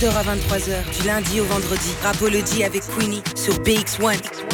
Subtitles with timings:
[0.00, 1.92] h à 23h, du lundi au vendredi.
[2.02, 4.47] Rapology avec Queenie sur BX1.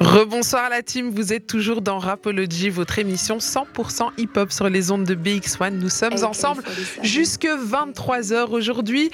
[0.00, 5.04] Rebonsoir la team, vous êtes toujours dans Rapology, votre émission 100% hip-hop sur les ondes
[5.04, 5.74] de BX1.
[5.74, 6.62] Nous sommes ensemble
[7.02, 9.10] jusque 23h aujourd'hui.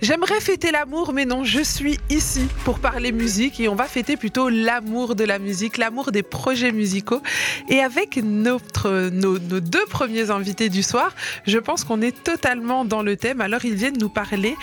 [0.00, 4.16] J'aimerais fêter l'amour, mais non, je suis ici pour parler musique et on va fêter
[4.16, 7.20] plutôt l'amour de la musique, l'amour des projets musicaux.
[7.68, 11.14] Et avec notre, nos, nos deux premiers invités du soir,
[11.46, 13.42] je pense qu'on est totalement dans le thème.
[13.42, 14.56] Alors ils viennent nous parler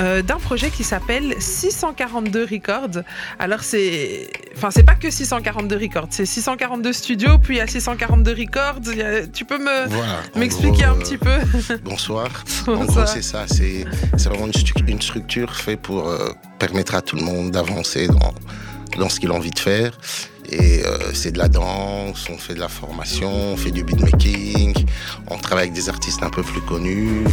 [0.00, 3.04] euh, d'un projet qui s'appelle 642 Records.
[3.38, 6.06] Alors c'est, enfin c'est pas que 642 records.
[6.10, 8.80] C'est 642 studios, puis il y a 642 records.
[9.34, 11.38] Tu peux me m'expliquer un petit peu?
[11.84, 12.28] Bonsoir.
[12.66, 13.46] En gros, c'est ça.
[13.46, 13.84] C'est
[14.28, 18.34] vraiment une, structure faite pour euh, permettre à tout le monde d'avancer dans,
[18.98, 19.92] dans ce qu'il a envie de faire.
[20.50, 24.74] Et euh, c'est de la danse, on fait de la formation, on fait du beatmaking,
[25.28, 27.24] on travaille avec des artistes un peu plus connus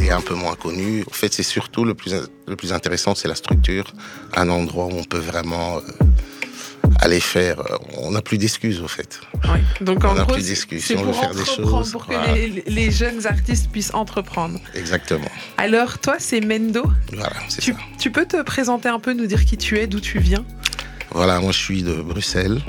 [0.00, 1.04] et un peu moins connus.
[1.08, 2.14] En fait, c'est surtout le plus,
[2.46, 3.92] le plus intéressant, c'est la structure,
[4.34, 5.80] un endroit où on peut vraiment euh,
[6.98, 7.60] aller faire.
[7.60, 9.20] Euh, on n'a plus d'excuses, au fait.
[9.80, 10.84] Donc on n'a plus d'excuses.
[10.84, 11.92] Si on veut faire des choses.
[11.92, 12.14] Pour que
[12.68, 14.58] les, jeunes artistes puissent entreprendre.
[14.74, 15.30] Exactement.
[15.56, 16.84] Alors, toi, c'est Mendo.
[17.12, 17.72] Voilà, c'est ça.
[17.98, 20.44] Tu peux te présenter un peu, nous dire qui tu es, d'où tu viens?
[21.10, 22.60] Voilà, moi je suis de Bruxelles.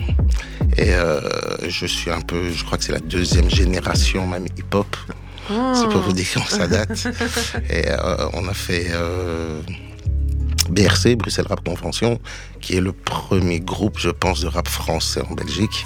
[0.78, 1.20] Et euh,
[1.68, 4.96] je suis un peu, je crois que c'est la deuxième génération même hip-hop.
[5.48, 7.08] C'est pour vous dire quand ça date.
[7.70, 8.92] et euh, on a fait
[10.70, 12.20] BRC, Bruxelles Rap Convention,
[12.62, 15.86] qui est le premier groupe, je pense, de rap français en Belgique.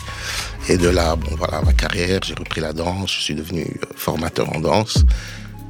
[0.70, 3.86] Et de là, bon voilà, ma carrière, j'ai repris la danse, je suis devenu euh,
[3.96, 5.06] formateur en danse,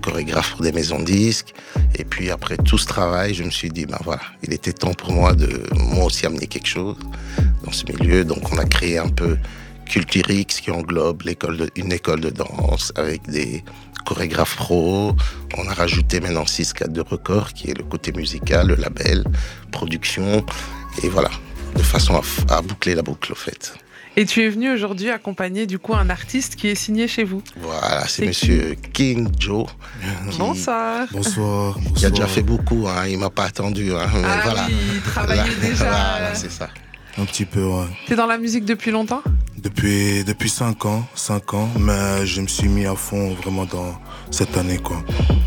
[0.02, 1.54] chorégraphe pour des maisons de disques.
[1.96, 4.94] Et puis après tout ce travail, je me suis dit, ben voilà, il était temps
[4.94, 6.98] pour moi de moi aussi amener quelque chose
[7.64, 8.26] dans ce milieu.
[8.26, 9.38] Donc on a créé un peu
[9.86, 11.24] Culturix qui englobe
[11.76, 13.64] une école de danse avec des
[14.06, 15.16] chorégraphe pro.
[15.58, 19.24] On a rajouté maintenant 6 cadres de record, qui est le côté musical, le label,
[19.72, 20.46] production.
[21.04, 21.30] Et voilà,
[21.76, 23.74] de façon à, boucler la boucle, au fait.
[24.16, 27.42] Et tu es venu aujourd'hui accompagner du coup un artiste qui est signé chez vous.
[27.58, 29.66] Voilà, c'est Monsieur King Joe.
[30.38, 31.08] Bonsoir.
[31.12, 31.80] Bonsoir.
[31.98, 33.92] Il a déjà fait beaucoup, hein, il m'a pas attendu.
[33.92, 34.66] Hein, ah voilà.
[34.68, 35.90] Oui, il travaillait déjà.
[35.90, 36.70] voilà, c'est ça.
[37.18, 37.86] Un petit peu, ouais.
[38.08, 39.22] T'es dans la musique depuis longtemps?
[39.58, 43.94] Depuis depuis cinq ans, cinq ans, mais je me suis mis à fond vraiment dans
[44.32, 45.02] cette année quoi.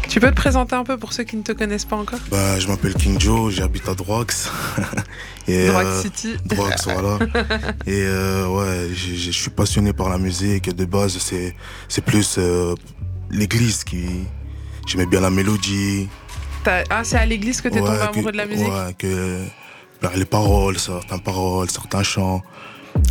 [0.08, 2.20] Tu peux te présenter un peu pour ceux qui ne te connaissent pas encore?
[2.30, 4.50] Bah, je m'appelle King Joe, j'habite à Drox.
[5.48, 6.36] et Drox euh, City.
[6.44, 7.18] Drox, voilà.
[7.86, 10.74] et euh, ouais, je suis passionné par la musique.
[10.74, 11.54] De base, c'est
[11.88, 12.74] c'est plus euh,
[13.30, 14.06] l'église qui
[14.86, 16.08] j'aimais bien la mélodie.
[16.64, 18.66] Ah, c'est à l'église que t'es tombé amoureux de la musique?
[18.66, 19.40] Ouais, que
[20.16, 22.42] les paroles, certaines paroles, certains chants.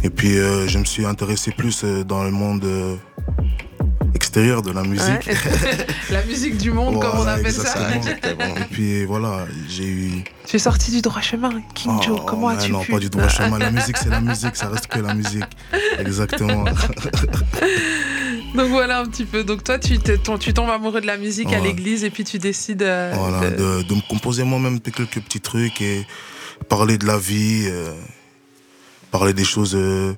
[0.03, 2.95] Et puis euh, je me suis intéressé plus euh, dans le monde euh,
[4.13, 5.29] extérieur de la musique.
[6.11, 7.75] la musique du monde, comme on appelle ça.
[7.95, 10.23] Et puis voilà, j'ai eu.
[10.47, 12.21] Tu es sorti du droit chemin, King oh, Joe.
[12.25, 13.59] Comment as-tu Non, pas du droit chemin.
[13.59, 15.43] La musique, c'est la musique, ça reste que la musique.
[15.99, 16.65] Exactement.
[18.55, 19.43] Donc voilà un petit peu.
[19.43, 22.83] Donc toi, tu, tu tombes amoureux de la musique à l'église et puis tu décides.
[23.13, 23.83] voilà, de...
[23.83, 26.05] De, me composer moi-même quelques petits trucs et
[26.63, 27.93] parler de la vie, euh,
[29.11, 30.13] parler des choses euh,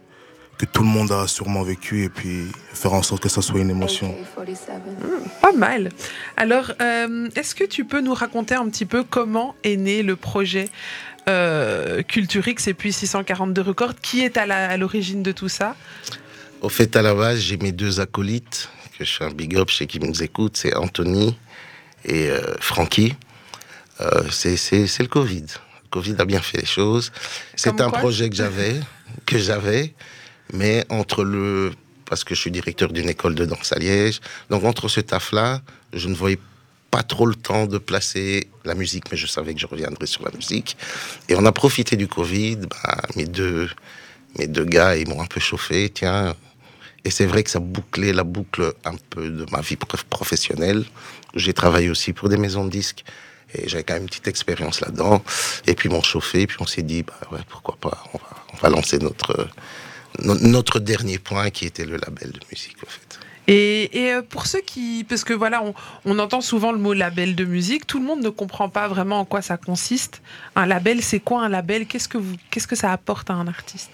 [0.57, 3.59] que tout le monde a sûrement vécues et puis faire en sorte que ça soit
[3.59, 4.15] une émotion.
[4.37, 5.91] Hmm, pas mal.
[6.35, 10.15] Alors, euh, est-ce que tu peux nous raconter un petit peu comment est né le
[10.15, 10.69] projet
[12.07, 13.95] Culturix et puis 642 Records?
[14.01, 15.75] Qui est à l'origine de tout ça?
[16.61, 19.69] Au fait, à la base, j'ai mes deux acolytes, que je fais un big up
[19.69, 21.37] chez qui nous écoute, c'est Anthony
[22.05, 22.29] et
[22.61, 23.13] Frankie.
[24.31, 25.47] c'est le Covid.
[25.89, 27.11] Covid a bien fait les choses.
[27.55, 28.75] C'est un projet que j'avais,
[29.25, 29.93] que j'avais,
[30.53, 31.71] mais entre le,
[32.05, 35.61] parce que je suis directeur d'une école de danse à Liège, donc entre ce taf-là,
[35.93, 36.39] je ne voyais
[36.91, 40.23] pas trop le temps de placer la musique, mais je savais que je reviendrais sur
[40.23, 40.77] la musique.
[41.29, 43.69] Et on a profité du Covid, bah, mes deux,
[44.39, 46.35] mes deux gars, ils m'ont un peu chauffé, tiens.
[47.03, 49.77] Et c'est vrai que ça bouclait la boucle un peu de ma vie
[50.09, 50.83] professionnelle.
[51.35, 53.03] J'ai travaillé aussi pour des maisons de disques.
[53.53, 55.23] Et j'avais quand même une petite expérience là-dedans.
[55.65, 58.57] Et puis m'ont chauffé, puis on s'est dit, bah ouais, pourquoi pas, on va, on
[58.57, 59.47] va lancer notre,
[60.19, 63.19] notre dernier point qui était le label de musique, en fait.
[63.49, 65.73] Et, et, euh, pour ceux qui, parce que voilà, on,
[66.03, 69.21] on, entend souvent le mot label de musique, tout le monde ne comprend pas vraiment
[69.21, 70.21] en quoi ça consiste.
[70.57, 71.87] Un label, c'est quoi un label?
[71.87, 73.91] Qu'est-ce que vous, qu'est-ce que ça apporte à un artiste?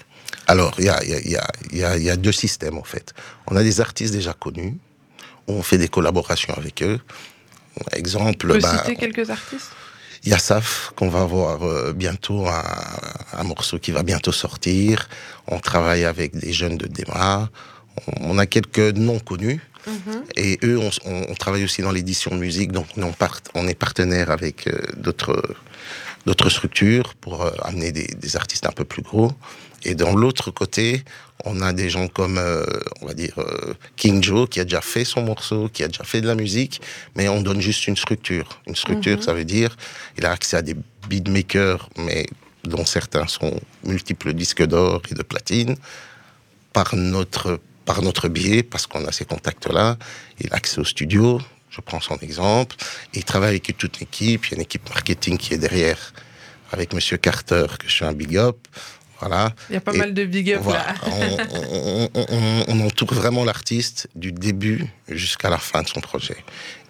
[0.48, 3.14] Alors, il y a, y, a, y, a, y a deux systèmes en fait.
[3.46, 4.76] On a des artistes déjà connus,
[5.48, 7.00] on fait des collaborations avec eux.
[7.92, 9.72] Exemple, peux bah, citer quelques artistes?
[10.26, 12.64] Yassaf, qu'on va avoir euh, bientôt un,
[13.34, 15.10] un, morceau qui va bientôt sortir.
[15.48, 17.50] On travaille avec des jeunes de Déma.
[18.22, 19.60] On, a quelques noms connus.
[19.86, 20.24] Mhm.
[20.38, 23.12] Et eux, on, travaille aussi dans l'édition de musique, donc on,
[23.54, 25.44] on est partenaire avec euh, d'autres
[26.26, 29.32] d'autres structures pour euh, amener des, des, artistes un peu plus gros.
[29.84, 31.04] Et dans l'autre côté,
[31.44, 32.64] on a des gens comme, euh,
[33.02, 33.36] on va dire,
[33.98, 36.82] King Joe, qui a déjà fait son morceau, qui a déjà fait de la musique,
[37.16, 38.62] mais on donne juste une structure.
[38.68, 39.24] Une structure, mhm.
[39.24, 39.76] ça veut dire,
[40.18, 40.76] il a accès à des
[41.10, 42.26] beatmakers, mais
[42.64, 45.76] dont certains sont multiples disques d'or et de platine,
[46.72, 49.98] par notre par notre biais, parce qu'on a ces contacts-là.
[50.40, 51.42] Il a accès au studio,
[51.74, 52.76] je prends son exemple.
[53.14, 54.46] il travaille avec toute l'équipe.
[54.46, 56.14] Il y a une équipe marketing qui est derrière,
[56.72, 58.58] avec Monsieur Carter, que je suis un big up.
[59.20, 59.54] Voilà.
[59.70, 60.94] Il y a pas mal de big up là.
[62.68, 66.38] on, entoure vraiment l'artiste du début jusqu'à la fin de son projet.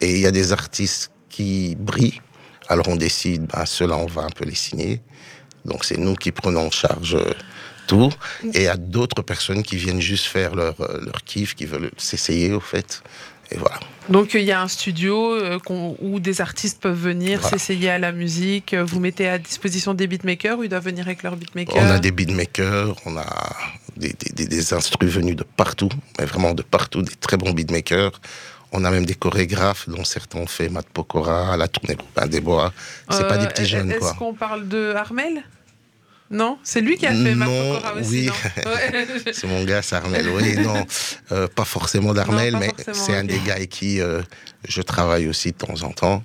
[0.02, 2.22] Et il y a des artistes qui brillent.
[2.68, 5.02] Alors on décide, ben, ceux-là, on va un peu les signer.
[5.64, 7.34] Donc c'est nous qui prenons en charge euh,
[7.88, 8.12] tout.
[8.54, 11.66] Et il y a d'autres personnes qui viennent juste faire leur, euh, leur kiff, qui
[11.66, 13.04] veulent s'essayer au fait.
[13.52, 13.80] Et voilà.
[14.10, 15.60] Donc il y a un studio euh,
[16.02, 18.74] où des artistes peuvent venir s'essayer à la musique.
[18.74, 21.76] Vous mettez à disposition des beatmakers ou ils doivent venir avec leurs beatmakers?
[21.78, 23.26] On a des beatmakers, on a
[23.96, 28.20] des, des, des instrus venus de partout, mais vraiment de partout, des très bons beatmakers.
[28.76, 31.96] On a même des chorégraphes, dont certains ont fait Matt Pokora, la tournée
[32.28, 32.74] des Bois.
[33.12, 35.44] C'est pas des petits jeunes, Est-ce qu'on parle de Armel?
[36.34, 38.28] Non, c'est lui qui a fait ma aussi.
[38.28, 38.30] Oui,
[39.34, 40.28] c'est mon gars, c'est Armel.
[40.30, 40.86] Oui, non,
[41.32, 44.24] euh, pas forcément d'Armel, mais c'est un des gars avec qui euh,
[44.68, 46.24] je travaille aussi de temps en temps.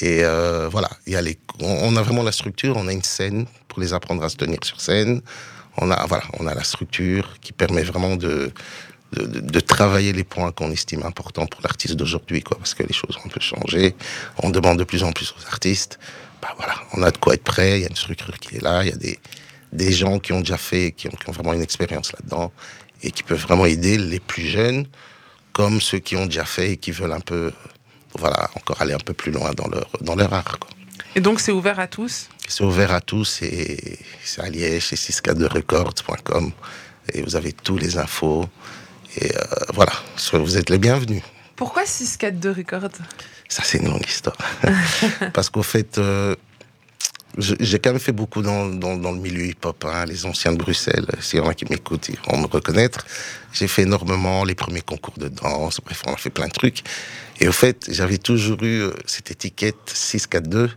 [0.00, 3.46] Et euh, voilà, y a les, on, a vraiment la structure, on a une scène
[3.66, 5.20] pour les apprendre à se tenir sur scène.
[5.78, 8.52] On a, voilà, on a la structure qui permet vraiment de,
[9.12, 13.16] de, travailler les points qu'on estime importants pour l'artiste d'aujourd'hui, quoi, parce que les choses
[13.16, 13.96] ont un peu changé.
[14.38, 15.98] On demande de plus en plus aux artistes
[16.40, 18.62] bah voilà, on a de quoi être prêt, il y a une structure qui est
[18.62, 19.18] là, il y a des,
[19.72, 22.52] des gens qui ont déjà fait, qui ont, vraiment une expérience là-dedans
[23.02, 24.86] et qui peuvent vraiment aider les plus jeunes
[25.52, 27.52] comme ceux qui ont déjà fait et qui veulent un peu,
[28.18, 30.58] voilà, encore aller un peu plus loin dans leur, dans leur art.
[30.58, 30.70] Quoi.
[31.14, 32.28] Et donc c'est ouvert à tous?
[32.46, 36.52] C'est ouvert à tous et c'est à Liège, c'est 642records.com
[37.12, 38.44] et vous avez tous les infos.
[39.16, 39.42] Et euh,
[39.74, 39.92] voilà,
[40.32, 41.22] vous êtes les bienvenus.
[41.56, 42.90] Pourquoi 642 Records?
[43.48, 44.36] Ça, c'est une longue histoire.
[45.34, 46.36] Parce qu'au fait, euh,
[47.40, 49.84] j'ai quand même fait beaucoup dans, dans, le milieu hip-hop.
[49.84, 53.06] Hein, les anciens de Bruxelles, s'il y en a qui m'écoutent, ils vont me reconnaître.
[53.52, 55.80] J'ai fait énormément les premiers concours de danse.
[55.84, 56.82] Bref, on a fait plein de trucs.
[57.40, 60.70] Et au fait, j'avais toujours eu euh, cette étiquette 642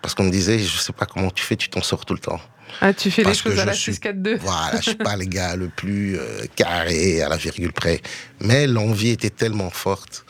[0.00, 2.20] parce qu'on me disait, je sais pas comment tu fais, tu t'en sors tout le
[2.20, 2.40] temps.
[2.80, 5.68] Ah, tu fais les choses à la 642 Voilà, je suis pas le gars le
[5.68, 8.00] plus euh, carré à la virgule près.
[8.40, 10.24] Mais l'envie était tellement forte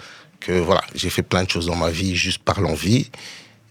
[0.52, 3.10] voilà, j'ai fait plein de choses dans ma vie juste par l'envie.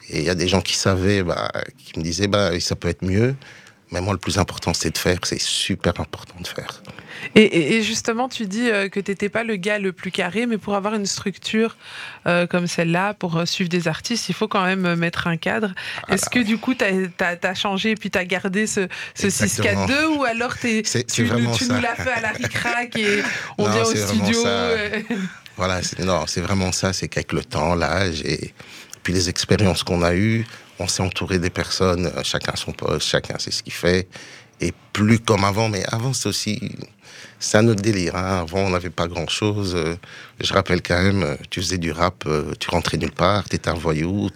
[0.10, 2.90] Et il y a des gens qui savaient, bah, qui me disaient, bah, ça peut
[2.90, 3.36] être mieux.
[3.94, 5.20] Mais moi, le plus important, c'est de faire.
[5.24, 6.82] C'est super important de faire.
[7.36, 10.58] Et, justement, tu dis euh, que tu n'étais pas le gars le plus carré, mais
[10.58, 11.78] pour avoir une structure
[12.26, 15.74] euh, comme celle-là, pour euh, suivre des artistes, il faut quand même mettre un cadre.
[16.10, 20.18] Est-ce que du coup, tu as, changé et puis tu as gardé ce, ce 6-4-2
[20.18, 23.22] ou alors es, tu, tu nous l'as fait à la ric et
[23.60, 24.44] on vient au studio
[25.56, 28.54] Voilà, non, c'est vraiment ça, c'est qu'avec le temps, l'âge et
[29.04, 30.46] puis les expériences qu'on a eues,
[30.80, 34.08] on s'est entouré des personnes, euh, chacun son poste, chacun sait ce qu'il fait,
[34.62, 36.60] et plus comme avant, mais avant c'est aussi
[37.44, 38.16] c'est un autre délire.
[38.16, 38.40] Hein.
[38.42, 39.74] Avant, on n'avait pas grand-chose.
[39.76, 39.96] Euh,
[40.40, 43.58] je rappelle quand même, euh, tu faisais du rap, euh, tu rentrais nulle part, tu
[43.58, 44.30] étais un voyou.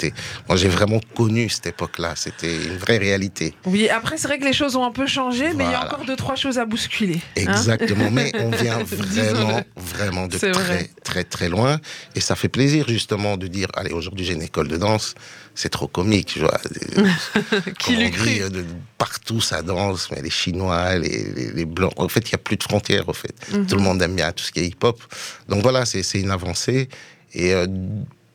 [0.48, 2.14] Moi, j'ai vraiment connu cette époque-là.
[2.16, 3.54] C'était une vraie réalité.
[3.66, 5.86] Oui, après, c'est vrai que les choses ont un peu changé, mais il y a
[5.86, 7.22] encore deux, trois choses à bousculer.
[7.38, 7.42] Hein.
[7.42, 11.80] Exactement, mais on vient vraiment, vraiment de très, très, très loin.
[12.16, 15.16] Et ça fait plaisir, justement, de dire, allez, aujourd'hui, j'ai une école de danse
[15.58, 16.28] c'est trop comique.
[16.28, 16.60] Tu vois.
[17.80, 18.64] Qui cru de
[18.98, 21.94] Partout ça danse, mais les Chinois, les, les, Blancs.
[21.98, 23.10] En fait, il n'y a plus de frontières.
[23.10, 23.36] En fait.
[23.52, 23.68] Mhm.
[23.68, 25.02] Tout le monde aime bien tout ce qui est hip-hop.
[25.50, 26.90] Donc voilà, c'est une avancée.
[27.34, 27.68] Et euh,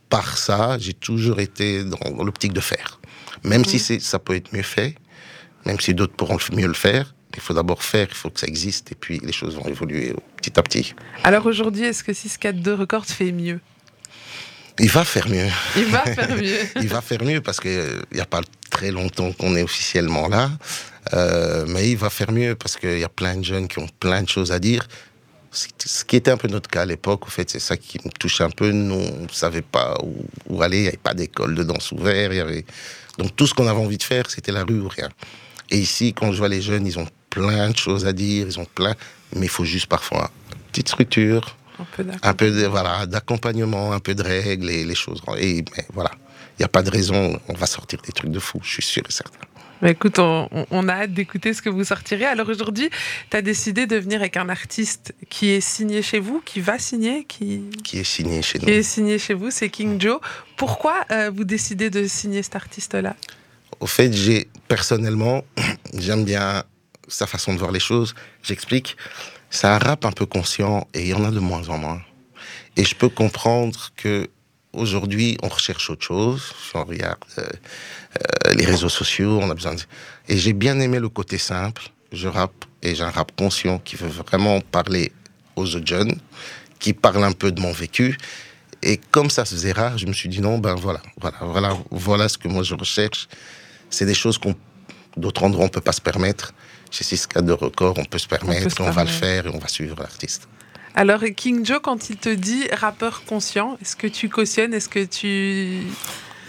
[0.08, 3.00] par ça, j'ai toujours été dans, l'optique de faire.
[3.44, 4.00] Même si mhm.
[4.00, 4.94] ça peut être mieux fait,
[5.66, 8.46] même si d'autres pourront mieux le faire, il faut d'abord faire, il faut que ça
[8.46, 10.94] existe, et puis les choses vont évoluer petit à petit.
[11.24, 13.60] Alors aujourd'hui, est-ce que 642 Records fait mieux?
[14.78, 15.48] Il va faire mieux.
[15.76, 16.58] Il va faire mieux.
[16.76, 20.50] il va faire mieux parce qu'il n'y a pas très longtemps qu'on est officiellement là.
[21.14, 23.88] Euh, mais il va faire mieux parce qu'il y a plein de jeunes qui ont
[24.00, 24.86] plein de choses à dire.
[25.50, 28.10] Ce qui était un peu notre cas à l'époque, en fait, c'est ça qui me
[28.10, 28.70] touche un peu.
[28.70, 29.98] Nous, on ne savait pas
[30.48, 32.32] où, aller, il n'y avait pas d'école de danse ouverte.
[32.32, 32.64] Y avait...
[33.18, 35.10] Donc tout ce qu'on avait envie de faire, c'était la rue ou rien.
[35.70, 38.58] Et ici, quand je vois les jeunes, ils ont plein de choses à dire, ils
[38.58, 38.94] ont plein,
[39.36, 41.56] mais il faut juste parfois une petite structure,
[42.22, 45.22] un peu de, voilà, d'accompagnement, un peu de règles et les choses.
[45.38, 46.10] Et voilà,
[46.58, 48.82] il n'y a pas de raison, on va sortir des trucs de fou, je suis
[48.82, 49.38] sûr et certain.
[49.82, 52.24] Bah, écoute, on, a hâte d'écouter ce que vous sortirez.
[52.24, 52.88] Alors aujourd'hui,
[53.30, 56.78] tu as décidé de venir avec un artiste qui est signé chez vous, qui va
[56.78, 58.66] signer, qui, qui est signé chez nous.
[58.66, 60.20] Qui est signé chez vous, c'est King Joe.
[60.56, 63.16] Pourquoi euh, vous décidez de signer cet artiste-là?
[63.80, 65.42] Au fait, j'ai personnellement,
[65.98, 66.62] j'aime bien
[67.08, 68.14] sa façon de voir les choses.
[68.44, 68.96] J'explique.
[69.54, 72.00] C'est un rap un peu conscient et il y en a de moins en moins.
[72.78, 74.30] Et je peux comprendre que
[74.72, 76.54] aujourd'hui, on recherche autre chose.
[76.72, 79.82] On regarde euh, euh, les réseaux sociaux, on a besoin de...
[80.30, 81.82] Et j'ai bien aimé le côté simple.
[82.12, 85.12] Je rappe et j'ai un rap conscient qui veut vraiment parler
[85.54, 86.18] aux autres jeunes,
[86.78, 88.16] qui parle un peu de mon vécu.
[88.80, 91.76] Et comme ça se faisait rare, je me suis dit non, ben voilà, voilà, voilà,
[91.90, 93.28] voilà ce que moi je recherche.
[93.90, 94.54] C'est des choses qu'on
[95.18, 96.54] d'autres endroits on peut pas se permettre.
[96.92, 99.58] Chez 6 de record, on peut se permettre, on, on va le faire et on
[99.58, 100.46] va suivre l'artiste.
[100.94, 104.74] Alors, King Joe, quand il te dit rappeur conscient, est-ce que tu cautionnes?
[104.74, 105.86] Est-ce que tu.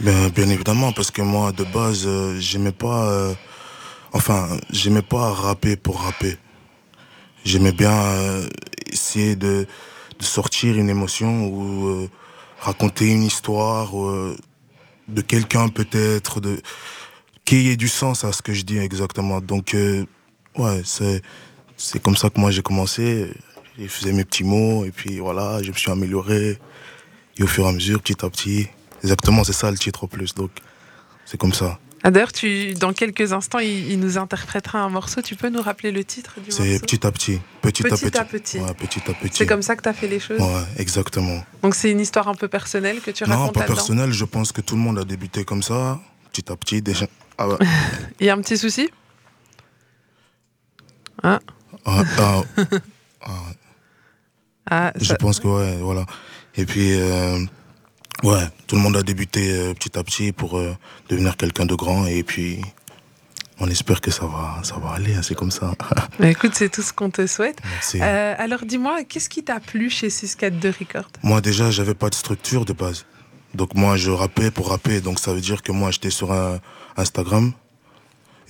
[0.01, 3.05] Ben, bien évidemment, parce que moi, de base, euh, j'aimais pas.
[3.05, 3.33] Euh,
[4.11, 6.37] enfin, j'aimais pas rapper pour rapper.
[7.45, 8.45] J'aimais bien euh,
[8.91, 9.65] essayer de,
[10.19, 12.09] sortir une émotion ou
[12.59, 13.91] raconter une histoire
[15.09, 16.61] de quelqu'un peut-être, de
[17.43, 19.41] qu'il y ait du sens à ce que je dis exactement.
[19.41, 19.75] Donc,
[20.57, 21.21] ouais, c'est
[21.75, 23.33] c'est comme ça que moi j'ai commencé
[23.77, 26.57] je faisais mes petits mots et puis voilà, je me suis amélioré.
[27.37, 28.67] Et au fur et à mesure, petit à petit,
[29.03, 30.35] exactement, c'est ça le titre en plus.
[30.35, 30.51] Donc,
[31.25, 31.79] c'est comme ça.
[32.03, 35.21] Ah, d'ailleurs, tu, dans quelques instants, il, nous interprétera un morceau.
[35.21, 36.63] Tu peux nous rappeler le titre du morceau?
[36.63, 37.39] C'est petit à petit.
[37.61, 38.17] Petit, petit à petit.
[38.17, 38.59] À petit.
[38.59, 39.37] Ouais, petit à petit.
[39.37, 40.39] C'est comme ça que tu as fait les choses?
[40.39, 41.43] Ouais, exactement.
[41.63, 44.11] Donc, c'est une histoire un peu personnelle que tu racontes Non, pas personnelle.
[44.11, 45.99] Je pense que tout le monde a débuté comme ça,
[46.31, 46.81] petit à petit.
[46.81, 47.07] Déjà.
[47.37, 47.55] Ah ouais.
[48.19, 48.89] il y a un petit souci?
[51.21, 51.39] Ah,
[51.85, 52.41] ah, ah,
[53.21, 53.31] ah.
[54.69, 56.05] Ah, je pense que ouais, voilà.
[56.55, 57.39] Et puis, euh,
[58.23, 60.75] ouais, tout le monde a débuté euh, petit à petit pour euh,
[61.09, 62.05] devenir quelqu'un de grand.
[62.05, 62.61] Et puis,
[63.59, 65.15] on espère que ça va, ça va aller.
[65.15, 65.73] Hein, c'est comme ça.
[66.19, 67.59] Mais écoute, c'est tout ce qu'on te souhaite.
[68.01, 72.65] alors, dis-moi, qu'est-ce qui t'a plu chez 642 Records Moi, déjà, j'avais pas de structure
[72.65, 73.05] de base.
[73.53, 75.01] Donc, moi, je rappais pour rapper.
[75.01, 76.59] Donc, ça veut dire que moi, j'étais sur un
[76.95, 77.51] Instagram.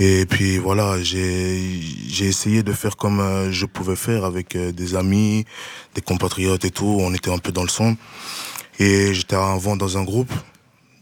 [0.06, 4.98] Et puis voilà, j'ai essayé de faire comme euh, je pouvais faire avec euh, des
[4.98, 5.46] amis,
[5.96, 6.98] des compatriotes et tout.
[7.00, 7.96] On était un peu dans le son.
[8.80, 10.34] Et j'étais avant dans un groupe.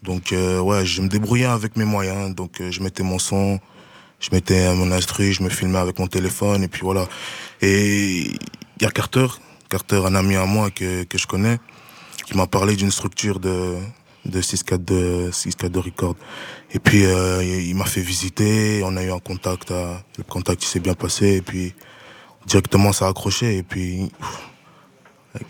[0.04, 2.32] Donc euh, ouais, je me débrouillais avec mes moyens.
[2.32, 3.58] Donc je mettais mon son,
[4.20, 7.08] je mettais mon instru, je me filmais avec mon téléphone et puis voilà.
[7.60, 9.26] Et il y a Carter,
[9.68, 11.58] Carter, un ami à moi que, que je connais,
[12.24, 13.78] qui m'a parlé d'une structure de,
[14.24, 16.16] de 642, 642 Record.
[16.72, 20.62] Et puis euh, il m'a fait visiter, on a eu un contact, euh, le contact
[20.62, 21.74] s'est bien passé et puis
[22.46, 24.10] directement ça a accroché et puis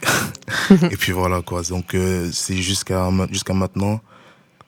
[0.71, 1.62] et puis voilà quoi.
[1.62, 4.00] Donc euh, c'est jusqu'à jusqu'à maintenant.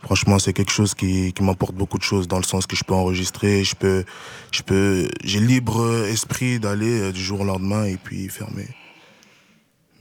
[0.03, 2.85] Franchement, c'est quelque chose qui, qui m'apporte beaucoup de choses dans le sens que je
[2.85, 4.05] peux enregistrer, je peux,
[4.53, 8.69] je peux, j'ai libre esprit d'aller du jour au lendemain et puis fermer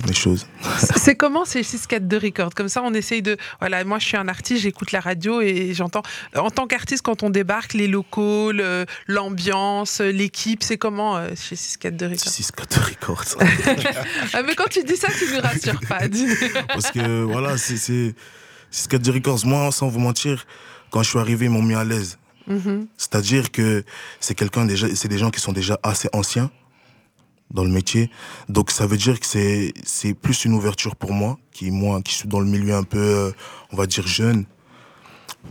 [0.05, 0.47] les choses.
[0.79, 3.37] C'est comment ces 6-4-2 records Comme ça, on essaye de.
[3.59, 6.03] Voilà, moi je suis un artiste, j'écoute la radio et j'entends.
[6.35, 8.51] En tant qu'artiste, quand on débarque, les locaux,
[9.07, 14.43] l'ambiance, l'équipe, c'est comment euh, chez 6-4-2 records 6-4-2 records.
[14.45, 16.01] mais quand tu dis ça, tu ne me rassures pas.
[16.67, 18.13] Parce que voilà, c'est
[18.71, 19.45] 6-4-2 records.
[19.45, 20.45] Moi, sans vous mentir,
[20.91, 22.17] quand je suis arrivé, ils m'ont mis à l'aise.
[22.49, 22.87] Mm-hmm.
[22.97, 23.85] C'est-à-dire que
[24.19, 26.51] c'est quelqu'un déjà, c'est des gens qui sont déjà assez anciens
[27.53, 28.09] dans le métier.
[28.49, 32.15] Donc ça veut dire que c'est c'est plus une ouverture pour moi, qui moi qui
[32.15, 33.31] suis dans le milieu un peu, euh,
[33.71, 34.45] on va dire jeune,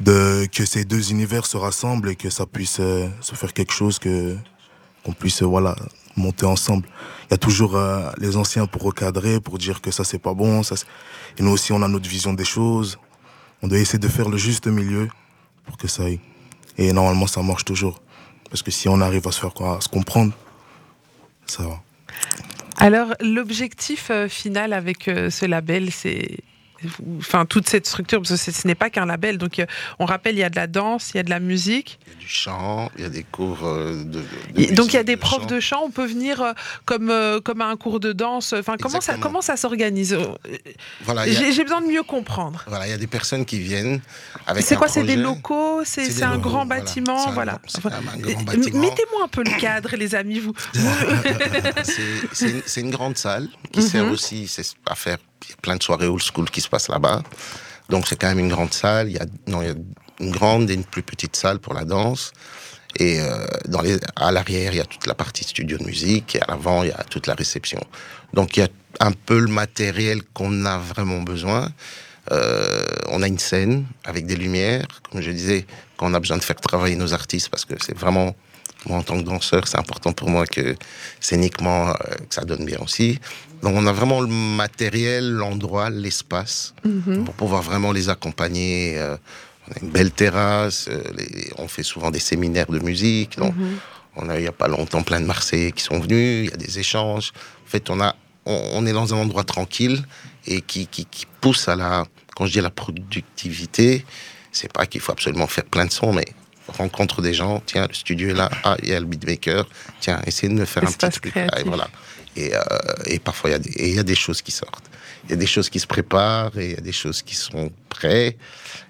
[0.00, 3.72] de que ces deux univers se rassemblent et que ça puisse euh, se faire quelque
[3.72, 4.36] chose que
[5.04, 5.76] qu'on puisse euh, voilà
[6.16, 6.86] monter ensemble.
[7.28, 7.78] Il y a toujours
[8.18, 11.80] les anciens pour recadrer, pour dire que ça c'est pas bon, et nous aussi on
[11.82, 12.98] a notre vision des choses.
[13.62, 15.08] On doit essayer de faire le juste milieu
[15.64, 16.20] pour que ça aille.
[16.76, 18.02] Et normalement ça marche toujours.
[18.50, 20.34] Parce que si on arrive à se faire à se comprendre,
[21.46, 21.80] ça va.
[22.82, 26.38] Alors, l'objectif euh, final avec euh, ce label, c'est
[27.18, 29.38] enfin toute cette structure, parce que ce n'est pas qu'un label.
[29.38, 29.66] Donc, euh,
[29.98, 31.98] on rappelle, il y a de la danse, il y a de la musique.
[32.06, 34.74] Il y a du chant, il y a des cours de.
[34.74, 35.82] donc, il y a des profs de chant.
[35.84, 37.12] On peut venir comme
[37.44, 38.52] comme à un cours de danse.
[38.52, 40.16] Enfin, comment ça comment ça s'organise
[41.02, 41.26] Voilà.
[41.26, 42.64] J'ai besoin de mieux comprendre.
[42.66, 44.00] Voilà, il y a des personnes qui viennent
[44.46, 44.64] avec.
[44.64, 47.60] C'est quoi C'est des locaux C'est un, grand bâtiment Voilà.
[48.16, 50.40] Mettez-moi un peu le cadre, les amis.
[50.40, 50.54] Vous.
[52.64, 54.12] c'est une, grande salle qui sert mhm.
[54.12, 54.50] aussi
[54.86, 55.18] à faire
[55.50, 57.22] y a plein de soirées old school qui se passent là-bas.
[57.88, 59.08] Donc c'est quand même une grande salle.
[59.08, 59.74] Il y a, non, il y a
[60.20, 62.32] une grande et une plus petite salle pour la danse.
[62.96, 66.36] Et euh, dans les, à l'arrière, il y a toute la partie studio de musique.
[66.36, 67.80] Et à l'avant, il y a toute la réception.
[68.32, 68.68] Donc il y a
[69.00, 71.70] un peu le matériel qu'on a vraiment besoin.
[72.30, 76.38] Euh, on a une scène avec des lumières, comme je disais, quand on a besoin
[76.38, 78.36] de faire travailler nos artistes, parce que c'est vraiment,
[78.88, 80.76] moi en tant que danseur, c'est important pour moi que
[81.20, 81.92] scéniquement, euh,
[82.28, 83.18] que ça donne bien aussi.
[83.62, 86.74] Donc on a vraiment le matériel, l'endroit, l'espace,
[87.24, 88.98] pour pouvoir vraiment les accompagner.
[88.98, 89.16] euh,
[89.68, 93.38] on a une belle terrasse, euh, les- on fait souvent des séminaires de musique.
[93.38, 93.54] Donc
[94.16, 96.52] on a il n'y a pas longtemps plein de Marseillais qui sont venus, il y
[96.52, 97.32] a des échanges.
[97.66, 100.02] En fait, on, a, on, on est dans un endroit tranquille
[100.46, 104.04] et qui, qui, qui pousse à la, quand je dis la productivité,
[104.50, 106.24] c'est pas qu'il faut absolument faire plein de sons, mais
[106.72, 109.66] rencontre des gens, tiens, le studio est là, ah, il y a le beatmaker,
[110.00, 111.32] tiens, essayez de me faire un petit truc.
[111.32, 111.52] créatif.
[111.54, 111.88] Ah, et voilà.
[112.36, 112.60] Et, euh,
[113.06, 114.88] et parfois, il y, y a des choses qui sortent.
[115.24, 117.34] Il y a des choses qui se préparent, et il y a des choses qui
[117.34, 118.36] sont prêtes,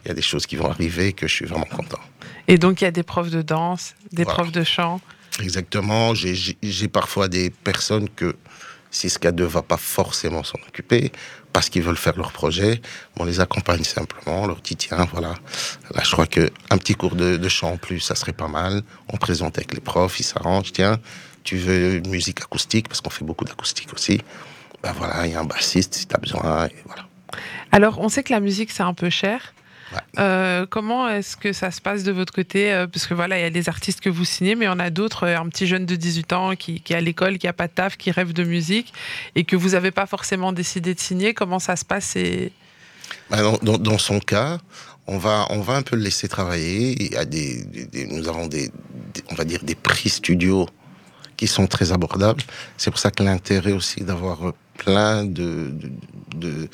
[0.05, 1.99] il y a des choses qui vont arriver que je suis vraiment content.
[2.49, 4.39] Et donc, il y a des profs de danse, des Voilà.
[4.39, 5.01] profs de chant.
[5.41, 6.15] Exactement.
[6.15, 8.37] J'ai parfois des personnes que
[8.93, 11.13] 6K2 va pas forcément s'en occuper
[11.53, 12.81] parce qu'ils veulent faire leur projet.
[13.19, 15.35] On les accompagne simplement, on leur dit tiens, voilà.
[15.95, 18.83] Là, je crois que un petit cours de, chant en plus, ça serait pas mal.
[19.09, 20.73] On présente avec les profs, ils s'arrangent.
[20.73, 20.99] Tiens,
[21.45, 24.21] tu veux une musique acoustique parce qu'on fait beaucoup d'acoustique aussi.
[24.83, 26.69] Ben voilà, il y a un bassiste si tu as besoin.
[26.87, 27.07] Voilà.
[27.71, 29.55] Alors, on sait que la musique, c'est un peu cher.
[29.93, 29.99] Ouais.
[30.19, 33.43] Euh, comment est-ce que ça se passe de votre côté Euh, Parce que voilà, il
[33.43, 35.49] y a des artistes que vous signez, mais il y en a d'autres, euh, un
[35.49, 37.97] petit jeune de 18 ans qui, qui est à l'école, qui a pas de taf,
[37.97, 38.93] qui rêve de musique
[39.35, 41.35] et que vous n'avez pas forcément décidé de signer.
[41.35, 42.53] Comment ça se passe et...
[43.31, 44.59] Ben, dans, dans- dans son cas,
[45.07, 46.97] on va, on va un peu le laisser travailler.
[47.03, 48.69] Il y a des, des- des- nous avons des,
[49.15, 50.67] des- on va dire des prix studio
[51.37, 52.43] qui sont très abordables.
[52.79, 55.91] C'est pour ça que l'intérêt aussi d'avoir plein de, de,
[56.37, 56.69] de,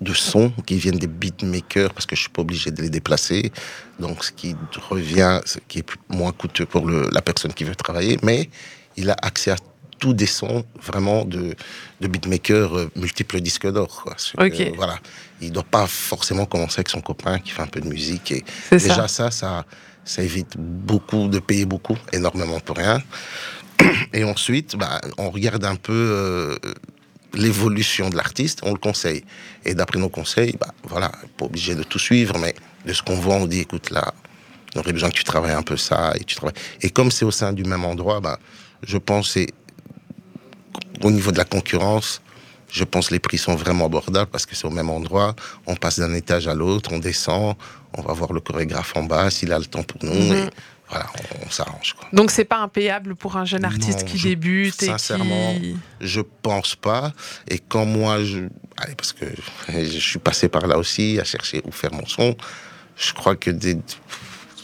[0.00, 3.52] de sons qui viennent des beatmakers, parce que je suis pas obligé de les déplacer.
[3.98, 4.56] Donc, ce qui
[4.88, 8.48] revient, ce qui est moins coûteux pour le, la personne qui veut travailler, mais
[8.96, 9.56] il a accès à
[9.98, 11.54] tous des sons vraiment de,
[12.00, 14.02] de beatmakers euh, multiples disques d'or.
[14.02, 14.14] quoi.
[14.16, 14.72] Ce que, Ok.
[14.76, 14.98] voilà.
[15.42, 18.32] Il doit pas forcément commencer avec son copain qui fait un peu de musique.
[18.32, 19.08] Et déjà, ça.
[19.08, 19.66] ça, ça,
[20.06, 23.02] ça évite beaucoup de payer beaucoup, énormément pour rien.
[24.14, 26.56] Et ensuite, bah, on regarde un peu euh,
[27.34, 29.24] l'évolution de l'artiste, on le conseille.
[29.64, 32.54] Et d'après nos conseils, bah, voilà, pas obligé de tout suivre, mais
[32.86, 34.12] de ce qu'on voit, on dit, écoute, là,
[34.74, 36.54] on aurait besoin que tu travailles un peu ça, et tu travailles.
[36.82, 38.38] Et comme c'est au sein du même endroit, bah,
[38.82, 39.48] je pense, c'est
[41.02, 42.20] au niveau de la concurrence,
[42.70, 45.34] je pense que les prix sont vraiment abordables parce que c'est au même endroit.
[45.66, 47.56] On passe d'un étage à l'autre, on descend,
[47.96, 50.14] on va voir le chorégraphe en bas s'il a le temps pour nous.
[50.14, 50.50] Mhm.
[50.90, 51.06] Et voilà,
[51.42, 51.94] on, on s'arrange.
[52.12, 55.76] Donc, c'est pas impayable pour un jeune artiste Non, qui je- débute et sincèrement, qui...
[56.00, 57.12] Je pense pas.
[57.48, 58.40] Et quand moi, je,
[58.76, 59.24] allez, parce que
[59.68, 62.34] je suis passé par là aussi à chercher où faire mon son,
[62.96, 63.76] je crois que des,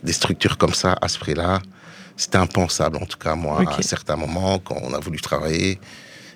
[0.03, 1.61] des structures comme ça, à ce prix-là,
[2.17, 2.97] c'était impensable.
[2.97, 3.73] En tout cas, moi, Ok.
[3.73, 5.79] à un certain moment, quand on a voulu travailler,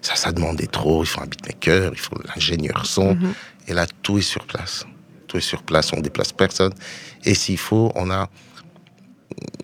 [0.03, 1.03] ça, ça demandait trop.
[1.03, 3.15] Il faut un beatmaker, il faut l'ingénieur son.
[3.15, 3.35] Mhm.
[3.69, 4.85] Et là, tout est sur place.
[5.27, 6.73] Tout est sur place, on déplace personne.
[7.25, 8.29] Et s'il faut, on a,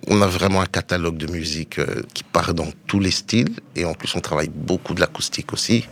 [0.07, 3.55] on a vraiment un catalogue de musique euh, qui part dans tous les styles.
[3.75, 5.87] Et en plus, on travaille beaucoup de l'acoustique aussi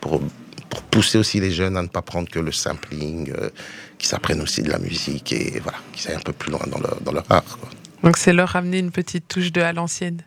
[0.00, 0.20] pour,
[0.68, 3.50] pour pousser aussi les jeunes à ne pas prendre que le sampling, euh,
[3.98, 6.78] qu'ils s'apprennent aussi de la musique et voilà, qu'ils aillent un peu plus loin dans
[6.78, 7.58] leur, dans leur art.
[7.58, 7.70] quoi.
[8.02, 10.22] Donc, c'est leur ramener une petite touche de à l'ancienne.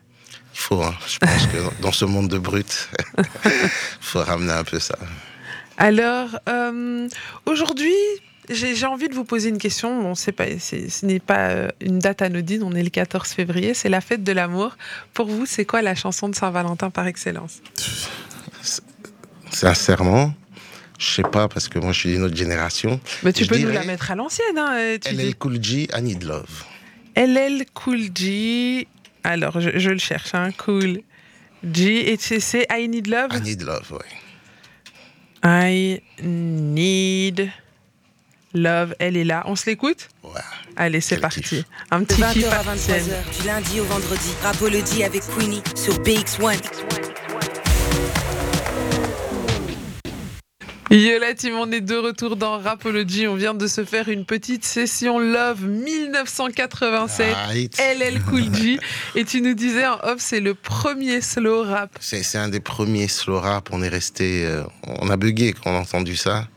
[0.54, 0.94] Il faut, hein.
[1.06, 3.24] je pense que dans ce monde de brut, il
[4.00, 4.98] faut ramener un peu ça.
[5.76, 7.08] Alors, euh,
[7.46, 7.94] aujourd'hui,
[8.50, 10.02] j'ai envie de vous poser une question.
[10.02, 13.74] Bon, c'est pas, ce n'est pas euh, une date anodine, on est le 14 février,
[13.74, 14.76] c'est la fête de l'amour.
[15.14, 17.60] Pour vous, c'est quoi la chanson de Saint-Valentin par excellence?
[19.50, 20.34] Sincèrement,
[20.98, 23.00] je sais pas, parce que moi je suis d'une autre génération.
[23.22, 24.58] Mais tu Je peux nous la mettre à l'ancienne.
[24.58, 26.64] Hein, euh, tu LL dis Cool J, I Need Love.
[27.16, 28.86] LL Cool G.
[29.24, 31.00] Alors, je, je le cherche, hein, Cool
[31.72, 32.12] G.
[32.12, 33.30] Et c'est I Need Love?
[33.34, 34.18] I Need Love, ouais.
[35.44, 37.50] I Need
[38.54, 38.94] Love.
[38.98, 39.42] Elle est là.
[39.46, 40.30] On se l'écoute Ouais.
[40.76, 41.40] Allez, c'est parti.
[41.42, 41.64] kiff.
[41.90, 43.04] Un petit 20h kiff à à l'ancienne.
[43.04, 44.30] 23h, du lundi au vendredi.
[44.42, 46.56] Rapology avec Queenie sur BX1.
[50.90, 53.28] Yo la team, on est de retour dans Rapology.
[53.28, 57.34] On vient de se faire une petite session Love 1987.
[57.46, 57.78] Right.
[57.78, 58.80] LL Cool J.
[59.14, 61.90] Et tu nous disais en off, c'est le premier slow rap.
[62.00, 63.68] C'est c'est un des premiers slow rap.
[63.70, 64.46] On est resté.
[64.46, 66.48] euh, on a bugué quand on a entendu ça.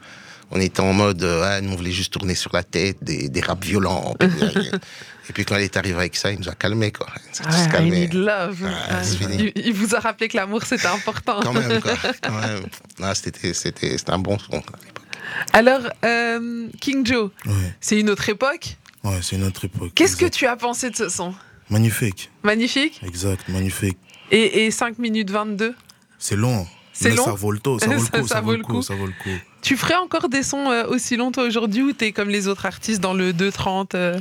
[0.52, 1.24] On était en mode.
[1.24, 4.16] euh, ah, nous, on voulait juste tourner sur la tête, des, des raps violents.
[5.30, 7.08] Et puis quand elle est arrivée avec ça, il nous a calmé quoi.
[7.40, 8.66] Il Ah, love.
[8.90, 11.40] Ah, Ah, vous a rappelé que l'amour c'était important.
[11.42, 11.94] Quand même, quoi.
[12.22, 12.64] Quand même.
[13.02, 14.60] Ah, c'était, c'était, c'était un bon son.
[14.62, 15.06] quoi, à l'époque.
[15.54, 18.76] Alors, euh, King Joe, Ouais, c'est une autre époque?
[19.06, 19.92] ouais c'est une autre époque.
[19.96, 21.34] Qu'est-ce que tu as pensé de ce son?
[21.70, 23.00] Magnifique, Magnifique?
[23.06, 23.98] exact, magnifique.
[24.32, 25.74] Et, et 5 minutes 22
[26.20, 26.68] C'est long.
[26.92, 27.26] C'est mais long?
[27.26, 28.64] ça vaut le taux, ça vaut le Ça- coup, ça ça, vaut vaut le le
[28.64, 28.74] coup.
[28.74, 29.30] coup, ça vaut le coup.
[29.62, 32.66] Tu ferais encore des sons euh, aussi longs toi aujourd'hui ou t'es comme les autres
[32.66, 34.20] artistes dans le 2.30 euh?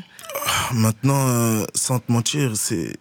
[0.72, 2.96] Maintenant, euh, sans te mentir, c'est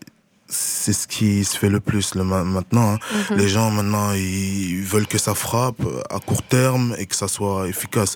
[0.52, 2.94] c'est ce qui se fait le plus le ma- maintenant.
[2.96, 3.00] hein.
[3.30, 3.38] Mhm.
[3.38, 7.68] Les gens maintenant, ils veulent que ça frappe à court terme et que ça soit
[7.68, 8.16] efficace.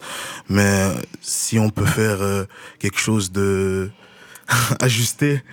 [0.49, 0.87] Mais
[1.21, 2.45] si on peut faire euh,
[2.79, 3.91] quelque chose de
[4.79, 5.43] ajusté,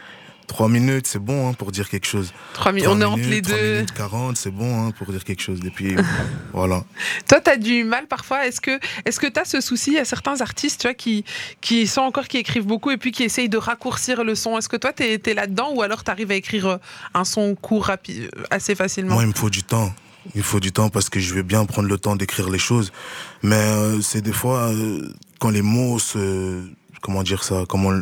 [0.51, 2.33] trois minutes, c'est bon hein, pour dire quelque chose.
[2.55, 3.73] Trois mi- Trois On est entre minutes, les trois deux.
[3.75, 5.61] minutes 40, c'est bon hein, pour dire quelque chose.
[5.65, 5.95] Et puis,
[6.53, 6.83] voilà.
[7.29, 8.47] Toi, tu as du mal parfois.
[8.47, 10.95] Est-ce que est-ce que tu as ce souci Il y a certains artistes tu vois,
[10.95, 11.25] qui,
[11.61, 14.59] qui sont encore, qui écrivent beaucoup et puis qui essayent de raccourcir le son?
[14.59, 16.77] Est-ce que toi, tu es, là-dedans ou alors tu arrives à écrire euh,
[17.15, 19.15] un son court rapide, euh, assez facilement?
[19.15, 19.93] Moi, il me faut du temps.
[20.35, 22.91] Il faut du temps parce que je vais bien prendre le temps d'écrire les choses.
[23.43, 26.63] Mais euh, c'est des fois, euh, quand les mots se...
[27.01, 27.93] Comment dire ça comment,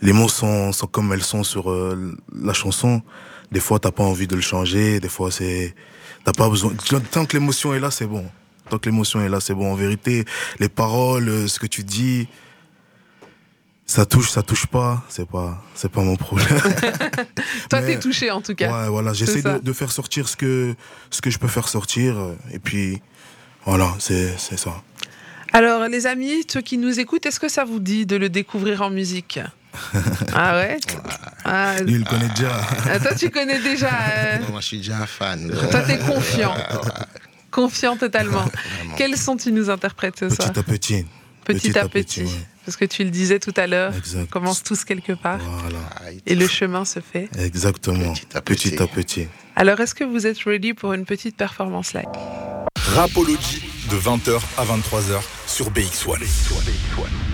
[0.00, 3.02] Les mots sont, sont comme elles sont sur euh, la chanson.
[3.50, 5.00] Des fois, t'as pas envie de le changer.
[5.00, 5.74] Des fois, c'est...
[6.24, 6.72] T'as pas besoin...
[7.10, 8.24] Tant que l'émotion est là, c'est bon.
[8.68, 9.72] Tant que l'émotion est là, c'est bon.
[9.72, 10.24] En vérité,
[10.60, 12.28] les paroles, euh, ce que tu dis...
[13.86, 16.46] Ça touche, ça touche pas, c'est pas, c'est pas mon problème.
[17.70, 18.82] Toi, t'es touché en tout cas.
[18.82, 20.74] Ouais, voilà, j'essaie de, de faire sortir ce que,
[21.08, 22.14] ce que je peux faire sortir.
[22.52, 23.00] Et puis,
[23.64, 24.82] voilà, c'est c'est ça.
[25.54, 28.82] Alors, les amis, ceux qui nous écoutent, est-ce que ça vous dit de le découvrir
[28.82, 29.40] en musique?
[30.34, 30.78] Ah ouais?
[31.44, 32.60] Ah, Lui, il le connaît déjà.
[32.90, 33.88] ah, Toi, tu connais déjà.
[33.88, 35.50] euh, Moi, je suis déjà un fan.
[35.70, 36.54] toi, t'es confiant.
[36.54, 36.62] Ouais,
[37.50, 38.44] Confiant totalement.
[38.76, 38.94] vraiment.
[38.96, 41.06] Quels son tu nous interprètes ce soir Petit à petit.
[41.44, 42.22] Petit, à petit.
[42.24, 42.30] ouais.
[42.66, 43.94] Parce que tu le disais tout à l'heure,
[44.30, 45.78] commence tous quelque part Voilà,
[46.26, 47.30] et le chemin se fait.
[47.38, 48.12] exactement.
[48.12, 48.70] Petit à petit.
[48.72, 49.28] Petit à petit.
[49.56, 52.04] Alors, est-ce que vous êtes ready pour une petite performance live
[52.94, 57.27] Rapology de 20h à 23h sur BX1.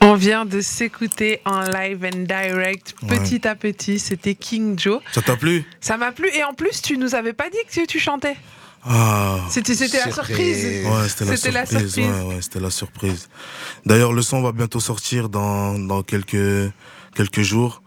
[0.00, 3.18] On vient de s'écouter en live and direct, Ouais.
[3.18, 3.98] petit à petit.
[3.98, 5.00] C'était King Joe.
[5.12, 5.64] Ça t'a plu?
[5.80, 6.28] Ça m'a plu.
[6.34, 8.36] Et en plus, tu nous avais pas dit que tu chantais.
[8.84, 9.38] Ah.
[9.50, 10.86] C'était la Surprise.
[10.86, 11.92] Ouais, c'était la surprise.
[11.92, 11.98] surprise.
[11.98, 13.28] Ouais, ouais, c'était la surprise.
[13.84, 16.70] D'ailleurs, le son va bientôt sortir dans, dans quelques,
[17.14, 17.82] quelques jours.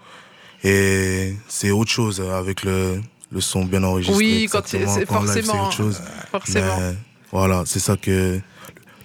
[0.64, 4.18] Et c'est autre chose avec le, le son bien enregistré.
[4.18, 5.68] Oui, quand c'est en live, forcément.
[5.68, 6.02] autre chose.
[6.30, 6.78] Forcément.
[6.78, 6.96] Mais
[7.32, 8.40] voilà, c'est ça que.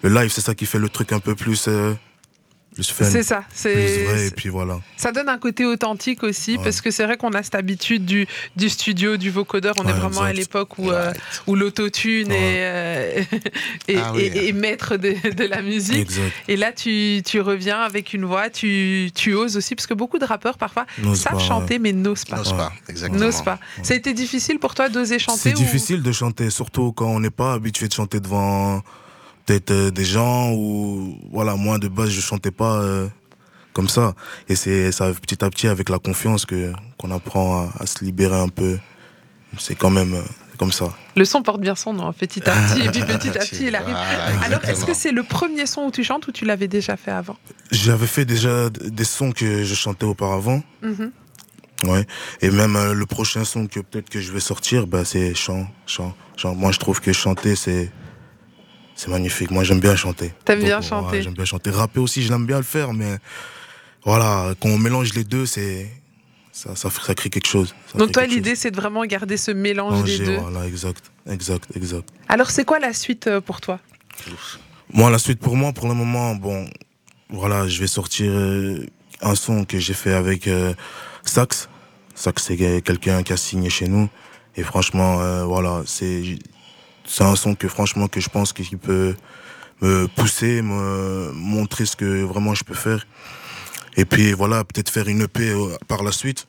[0.02, 1.66] Le live, c'est ça qui fait le truc un peu plus.
[1.68, 1.94] euh,
[2.76, 3.04] plus fun.
[3.10, 3.42] C'est ça.
[3.52, 4.78] C'est vrai, et puis voilà.
[4.96, 6.62] Ça donne un côté authentique aussi, Ouais.
[6.64, 9.74] parce que c'est vrai qu'on a cette habitude du, du studio, du vocodeur.
[9.78, 11.20] On est vraiment à l'époque où, euh, Right.
[11.48, 12.34] où l'autotune Ouais.
[12.36, 13.22] est, euh,
[13.88, 14.52] est, Ah oui.
[14.52, 15.96] maître de, de la musique.
[16.02, 16.32] Exact.
[16.48, 20.18] Et là, tu, tu reviens avec une voix, tu, tu oses aussi, parce que beaucoup
[20.18, 22.36] de rappeurs, parfois, savent pas, chanter, mais n'osent pas.
[22.36, 23.24] N'ose pas, exactement.
[23.24, 23.58] N'osent pas.
[23.82, 27.06] Ça a été difficile pour toi d'oser chanter C'est ou- difficile de chanter, surtout quand
[27.08, 28.82] on n'est pas habitué de chanter devant
[29.46, 33.08] peut-être euh, des gens ou voilà, moi de base je chantais pas euh,
[33.72, 34.14] comme ça.
[34.48, 38.04] Et c'est ça petit à petit avec la confiance que qu'on apprend à, à se
[38.04, 38.78] libérer un peu.
[39.58, 40.22] C'est quand même euh,
[40.56, 40.92] comme ça.
[41.14, 43.66] Le son porte bien son nom, hein, petit à petit, et puis petit à petit,
[43.66, 43.94] il arrive.
[43.94, 46.96] Voilà, Alors, est-ce que c'est le premier son où tu chantes ou tu l'avais déjà
[46.96, 47.36] fait avant
[47.70, 50.62] J'avais fait déjà des sons que je chantais auparavant.
[50.82, 51.12] Mhm.
[51.84, 52.06] Ouais.
[52.40, 55.66] Et même euh, le prochain son que peut-être que je vais sortir, bah, c'est chant,
[55.86, 56.54] chant, chant.
[56.54, 57.90] Moi, je trouve que chanter, c'est,
[58.96, 59.50] c'est magnifique.
[59.50, 60.32] Moi, j'aime bien chanter.
[60.44, 61.22] T'aimes bien ouais, chanter.
[61.22, 61.70] J'aime bien chanter.
[61.70, 63.18] Rapper aussi, je l'aime bien le faire, mais
[64.04, 65.86] voilà, quand on mélange les deux, c'est,
[66.50, 67.74] ça, ça, ça crée quelque chose.
[67.92, 70.38] Ça Donc toi, l'idée, c'est de vraiment garder ce mélange des deux.
[70.38, 72.08] Voilà, exact, exact, exact.
[72.28, 73.78] Alors, c'est quoi la suite euh, pour toi?
[74.92, 76.66] Moi, la suite pour moi, pour le moment, bon,
[77.28, 78.86] voilà, je vais sortir euh,
[79.20, 80.72] un son que j'ai fait avec euh,
[81.24, 81.68] Sax.
[82.14, 84.08] Sax, c'est quelqu'un qui a signé chez nous.
[84.56, 86.38] Et franchement, euh, voilà, c'est
[87.06, 89.14] c'est un son que franchement que je pense que- qu'il peut
[89.82, 93.06] me pousser, me montrer ce que vraiment je peux faire.
[93.96, 96.46] Et puis voilà, peut-être faire une EP euh, par la suite.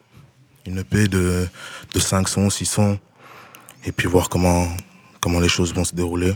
[0.65, 1.47] Une EP de,
[1.93, 2.99] de 5 sons, 6 sons.
[3.85, 4.67] Et puis voir comment,
[5.21, 6.33] comment les choses vont se dérouler.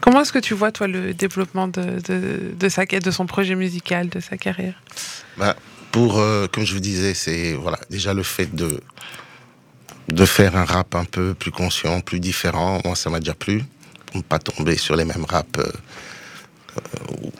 [0.00, 3.54] Comment est-ce que tu vois, toi, le développement de, de, de sa, de son projet
[3.54, 4.74] musical, de sa carrière?
[5.36, 5.56] Bah,
[5.92, 8.80] pour, euh, comme je vous disais, c'est voilà, déjà le fait de,
[10.08, 12.80] de faire un rap un peu plus conscient, plus différent.
[12.84, 13.64] Moi, ça m'a déjà plu.
[14.06, 15.70] Pour ne pas tomber sur les mêmes raps euh,
[16.78, 17.32] euh, ou,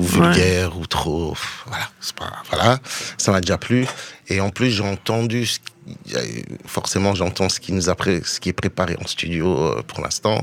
[0.00, 1.36] ou vulgaires ou trop.
[1.66, 2.78] Voilà, pas, voilà,
[3.16, 3.86] ça m'a déjà plu.
[4.28, 8.40] Et en plus, j'ai entendu, ce qui- forcément, j'entends ce qui nous a pré- ce
[8.40, 10.42] qui est préparé en studio euh, pour l'instant.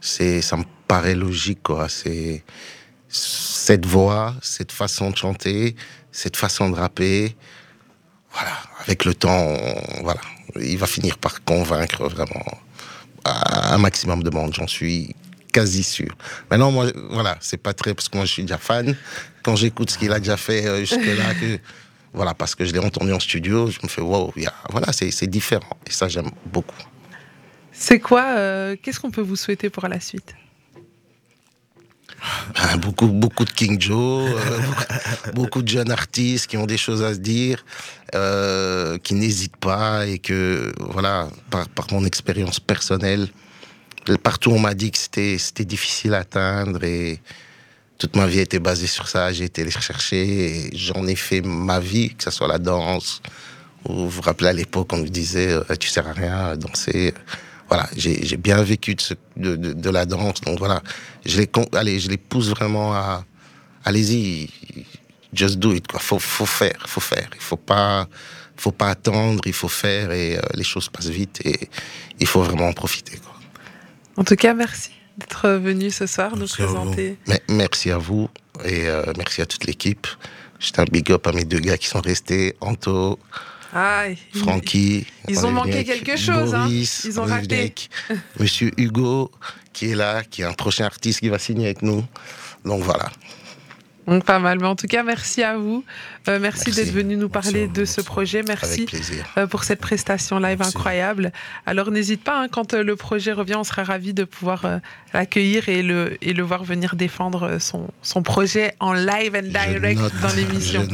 [0.00, 1.88] Ça me paraît logique, quoi.
[1.90, 2.42] C'est
[3.08, 5.76] cette voix, cette façon de chanter,
[6.10, 7.36] cette façon de rapper.
[8.32, 10.20] Voilà, avec le temps, on- voilà,
[10.60, 12.44] il va finir par convaincre vraiment
[13.24, 15.14] un maximum de monde, j'en suis
[15.52, 16.08] quasi sûr.
[16.50, 18.96] Maintenant, moi, voilà, c'est pas très parce que moi je suis déjà fan.
[19.42, 21.58] Quand j'écoute ce qu'il a déjà fait euh, jusque-là, que,
[22.12, 24.32] voilà, parce que je l'ai entendu en studio, je me fais wow,
[24.70, 26.74] voilà, c'est différent et ça j'aime beaucoup.
[27.72, 30.34] C'est quoi euh, Qu'est-ce qu'on peut vous souhaiter pour la suite?
[32.80, 37.14] Beaucoup, beaucoup de King Joe, euh, beaucoup, de jeunes artistes qui ont des choses à
[37.14, 37.64] se dire,
[38.14, 43.28] euh, qui n'hésitent pas et que, voilà, par, mon expérience personnelle,
[44.22, 47.20] partout on m'a dit que c'était, c'était difficile à atteindre et
[47.98, 49.32] toute ma vie était basée sur ça.
[49.32, 53.22] J'ai été les chercher et j'en ai fait ma vie, que ce soit la danse.
[53.88, 56.56] Ou vous vous rappelez à l'époque, on nous disait, euh, tu sers à rien à
[56.56, 57.14] danser
[57.72, 58.94] voilà, j'ai bien vécu
[59.34, 60.42] de, de, la danse.
[60.42, 60.82] Donc voilà,
[61.24, 63.24] je les, allez, je les pousse vraiment à,
[63.82, 64.50] allez-y,
[65.32, 65.86] just do it.
[65.86, 65.98] Quoi.
[65.98, 67.30] Faut, faut faire, faut faire.
[67.34, 68.08] Il faut pas,
[68.56, 71.70] faut pas attendre, il faut faire et euh, les choses passent vite et
[72.20, 73.16] il faut vraiment en profiter.
[73.16, 73.34] Quoi.
[74.18, 77.16] En tout cas, merci d'être venu ce soir nous présenter.
[77.48, 78.28] merci à vous
[78.66, 80.06] et euh, merci à toute l'équipe.
[80.58, 83.18] J'étais un big up à mes deux gars qui sont restés, Anto.
[83.72, 84.04] Ah,
[84.34, 85.06] Francky.
[85.28, 86.54] Ils ont manqué quelque chose.
[86.54, 86.68] hein.
[86.68, 87.74] Ils ont raté.
[88.38, 89.30] Monsieur Hugo,
[89.72, 92.04] qui est là, qui est un prochain artiste qui va signer avec nous.
[92.64, 93.10] Donc voilà.
[94.06, 95.84] Donc pas mal, mais en tout cas merci à vous,
[96.28, 98.86] euh, merci, d'être venu nous parler de ce projet, merci
[99.36, 101.30] euh, pour cette prestation live incroyable.
[101.66, 104.80] Alors n'hésite pas, hein, quand euh, le projet revient, on sera ravis de pouvoir
[105.14, 110.00] l'accueillir et le, et le voir venir défendre son, son projet en live and direct
[110.20, 110.86] dans l'émission.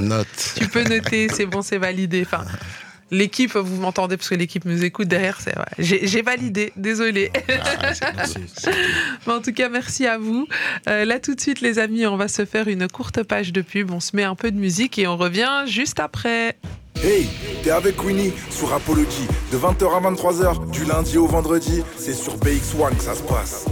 [0.57, 2.23] Tu peux noter, c'est bon, c'est validé.
[2.27, 2.44] Enfin,
[3.11, 7.31] L'équipe, vous m'entendez parce que l'équipe nous écoute derrière, c'est j'ai validé, désolé.
[7.49, 7.92] Ah,
[9.27, 10.47] Mais en tout cas, merci à vous.
[10.88, 13.62] Euh, là, tout de suite, les amis, on va se faire une courte page de
[13.62, 13.90] pub.
[13.90, 16.57] On se met un peu de musique et on revient juste après.
[17.03, 17.29] Hey,
[17.62, 21.83] t'es avec Winnie sur Apology de 20h à 23h du lundi au vendredi.
[21.97, 23.66] C'est sur BX1 que ça se passe.